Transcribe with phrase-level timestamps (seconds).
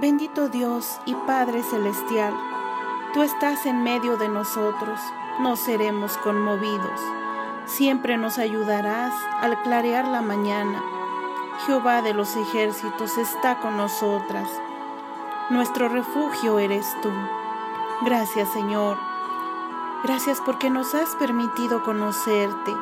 [0.00, 2.32] Bendito Dios y Padre Celestial,
[3.12, 4.98] tú estás en medio de nosotros,
[5.40, 6.98] no seremos conmovidos.
[7.66, 10.82] Siempre nos ayudarás al clarear la mañana.
[11.66, 14.48] Jehová de los ejércitos está con nosotras.
[15.50, 17.10] Nuestro refugio eres tú.
[18.00, 18.96] Gracias Señor.
[20.02, 22.72] Gracias porque nos has permitido conocerte.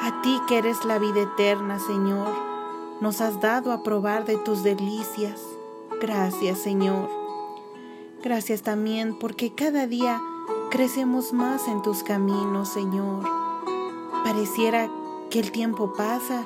[0.00, 2.32] A ti que eres la vida eterna, Señor.
[3.00, 5.53] Nos has dado a probar de tus delicias.
[6.06, 7.08] Gracias Señor.
[8.22, 10.20] Gracias también porque cada día
[10.70, 13.24] crecemos más en tus caminos, Señor.
[14.22, 14.90] Pareciera
[15.30, 16.44] que el tiempo pasa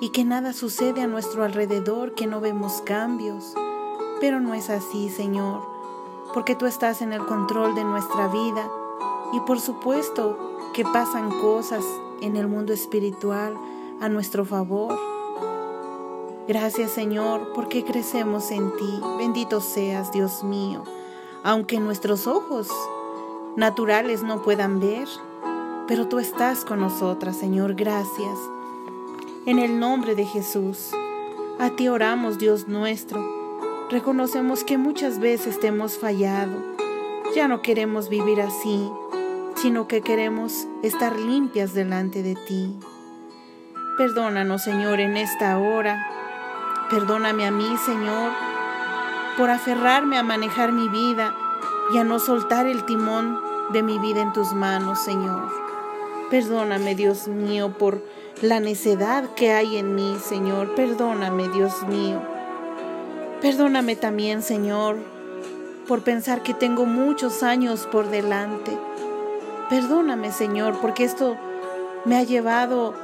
[0.00, 3.52] y que nada sucede a nuestro alrededor, que no vemos cambios.
[4.22, 5.60] Pero no es así, Señor,
[6.32, 8.70] porque tú estás en el control de nuestra vida
[9.34, 10.38] y por supuesto
[10.72, 11.84] que pasan cosas
[12.22, 13.54] en el mundo espiritual
[14.00, 15.13] a nuestro favor
[16.46, 19.00] Gracias Señor, porque crecemos en ti.
[19.18, 20.82] Bendito seas, Dios mío.
[21.42, 22.68] Aunque nuestros ojos
[23.56, 25.08] naturales no puedan ver,
[25.88, 27.74] pero tú estás con nosotras, Señor.
[27.74, 28.38] Gracias.
[29.46, 30.90] En el nombre de Jesús,
[31.58, 33.24] a ti oramos, Dios nuestro.
[33.90, 36.52] Reconocemos que muchas veces te hemos fallado.
[37.34, 38.90] Ya no queremos vivir así,
[39.56, 42.74] sino que queremos estar limpias delante de ti.
[43.96, 46.04] Perdónanos, Señor, en esta hora
[46.94, 48.30] Perdóname a mí, Señor,
[49.36, 51.34] por aferrarme a manejar mi vida
[51.92, 53.40] y a no soltar el timón
[53.72, 55.48] de mi vida en tus manos, Señor.
[56.30, 58.00] Perdóname, Dios mío, por
[58.42, 60.76] la necedad que hay en mí, Señor.
[60.76, 62.22] Perdóname, Dios mío.
[63.42, 64.98] Perdóname también, Señor,
[65.88, 68.78] por pensar que tengo muchos años por delante.
[69.68, 71.36] Perdóname, Señor, porque esto
[72.04, 72.94] me ha llevado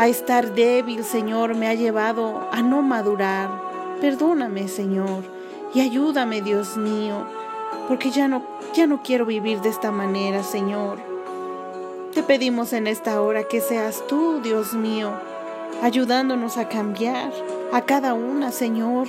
[0.00, 3.50] a estar débil, Señor, me ha llevado a no madurar.
[4.00, 5.24] Perdóname, Señor,
[5.74, 7.26] y ayúdame, Dios mío,
[7.86, 10.98] porque ya no ya no quiero vivir de esta manera, Señor.
[12.14, 15.12] Te pedimos en esta hora que seas tú, Dios mío,
[15.82, 17.30] ayudándonos a cambiar
[17.70, 19.08] a cada una, Señor,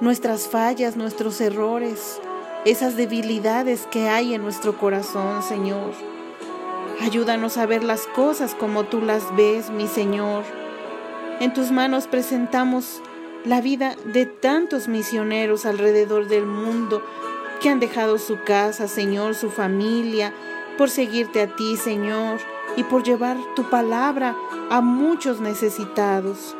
[0.00, 2.20] nuestras fallas, nuestros errores,
[2.64, 5.92] esas debilidades que hay en nuestro corazón, Señor.
[7.02, 10.44] Ayúdanos a ver las cosas como tú las ves, mi Señor.
[11.40, 13.00] En tus manos presentamos
[13.46, 17.02] la vida de tantos misioneros alrededor del mundo
[17.62, 20.34] que han dejado su casa, Señor, su familia,
[20.76, 22.38] por seguirte a ti, Señor,
[22.76, 24.36] y por llevar tu palabra
[24.68, 26.54] a muchos necesitados.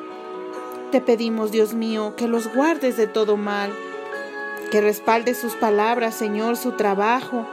[0.90, 3.72] Te pedimos, Dios mío, que los guardes de todo mal,
[4.70, 7.46] que respaldes sus palabras, Señor, su trabajo,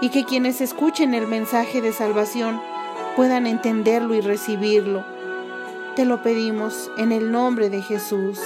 [0.00, 2.60] y que quienes escuchen el mensaje de salvación
[3.16, 5.04] puedan entenderlo y recibirlo.
[5.96, 8.40] Te lo pedimos en el nombre de Jesús.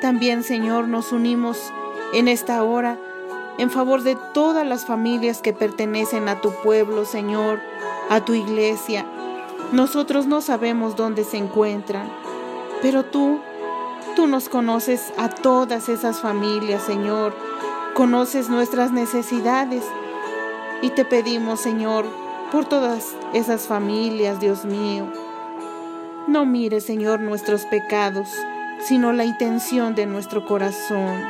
[0.00, 1.58] También, Señor, nos unimos
[2.14, 2.98] en esta hora
[3.58, 7.60] en favor de todas las familias que pertenecen a tu pueblo, Señor,
[8.08, 9.04] a tu iglesia.
[9.72, 12.10] Nosotros no sabemos dónde se encuentran,
[12.80, 13.38] pero tú,
[14.16, 17.36] tú nos conoces a todas esas familias, Señor.
[17.94, 19.84] Conoces nuestras necesidades
[20.82, 22.06] y te pedimos, Señor,
[22.50, 25.06] por todas esas familias, Dios mío.
[26.26, 28.28] No mire, Señor, nuestros pecados,
[28.80, 31.22] sino la intención de nuestro corazón.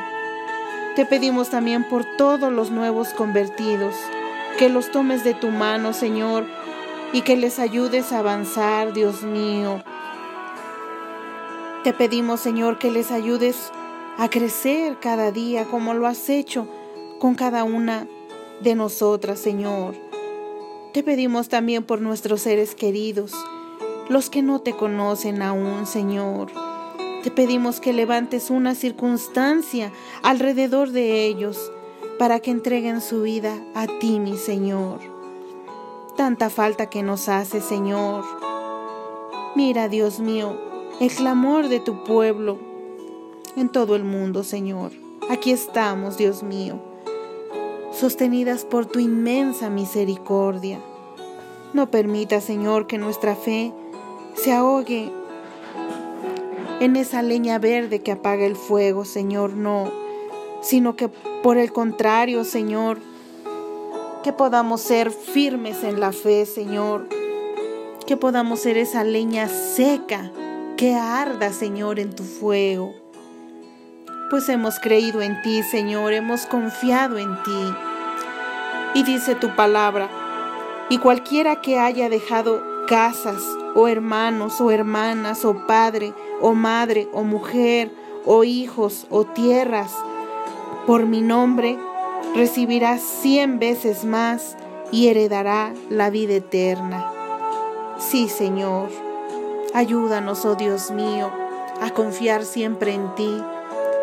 [0.95, 3.95] Te pedimos también por todos los nuevos convertidos,
[4.57, 6.45] que los tomes de tu mano, Señor,
[7.13, 9.81] y que les ayudes a avanzar, Dios mío.
[11.83, 13.71] Te pedimos, Señor, que les ayudes
[14.17, 16.67] a crecer cada día como lo has hecho
[17.19, 18.07] con cada una
[18.63, 19.95] de nosotras, Señor.
[20.93, 23.33] Te pedimos también por nuestros seres queridos,
[24.09, 26.51] los que no te conocen aún, Señor.
[27.23, 31.71] Te pedimos que levantes una circunstancia alrededor de ellos
[32.19, 34.99] para que entreguen su vida a ti, mi Señor.
[36.17, 38.25] Tanta falta que nos hace, Señor.
[39.55, 40.57] Mira, Dios mío,
[40.99, 42.59] el clamor de tu pueblo
[43.55, 44.91] en todo el mundo, Señor.
[45.29, 46.90] Aquí estamos, Dios mío
[47.91, 50.79] sostenidas por tu inmensa misericordia.
[51.73, 53.73] No permita, Señor, que nuestra fe
[54.33, 55.11] se ahogue
[56.79, 59.91] en esa leña verde que apaga el fuego, Señor, no,
[60.61, 61.09] sino que
[61.43, 62.99] por el contrario, Señor,
[64.23, 67.07] que podamos ser firmes en la fe, Señor,
[68.05, 70.31] que podamos ser esa leña seca
[70.75, 72.95] que arda, Señor, en tu fuego.
[74.31, 77.73] Pues hemos creído en ti, Señor, hemos confiado en ti.
[78.93, 80.09] Y dice tu palabra,
[80.87, 83.43] y cualquiera que haya dejado casas,
[83.75, 87.91] o hermanos, o hermanas, o padre, o madre, o mujer,
[88.25, 89.91] o hijos o tierras
[90.87, 91.77] por mi nombre,
[92.33, 94.55] recibirá cien veces más
[94.93, 97.11] y heredará la vida eterna.
[97.97, 98.91] Sí, Señor,
[99.73, 101.29] ayúdanos, oh Dios mío,
[101.81, 103.43] a confiar siempre en ti,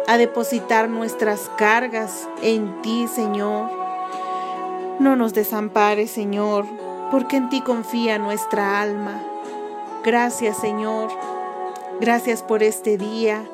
[0.08, 3.70] a depositar nuestras cargas en ti, Señor.
[4.98, 6.64] No nos desampares, Señor,
[7.10, 9.22] porque en ti confía nuestra alma.
[10.02, 11.10] Gracias, Señor.
[12.00, 13.44] Gracias por este día.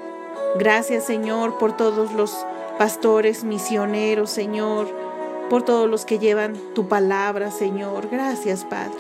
[0.57, 2.47] Gracias, Señor, por todos los
[2.79, 4.87] pastores, misioneros, Señor,
[5.51, 8.09] por todos los que llevan tu palabra, Señor.
[8.11, 8.95] Gracias, Padre.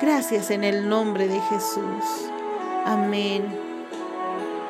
[0.00, 2.30] Gracias en el nombre de Jesús.
[2.84, 3.65] Amén.